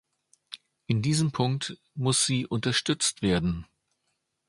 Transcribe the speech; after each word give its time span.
In 0.87 1.03
diesem 1.03 1.31
Punkt 1.31 1.77
muss 1.93 2.25
sie 2.25 2.47
unterstützt 2.47 3.21
werden. 3.21 3.67